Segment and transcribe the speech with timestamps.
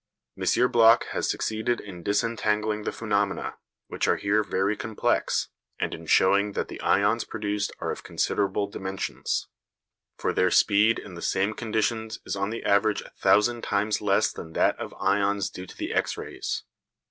[0.35, 0.71] M.
[0.71, 6.53] Bloch has succeeded in disentangling the phenomena, which are here very complex, and in showing
[6.53, 9.47] that the ions produced are of considerable dimensions;
[10.17, 14.31] for their speed in the same conditions is on the average a thousand times less
[14.31, 16.63] than that of ions due to the X rays.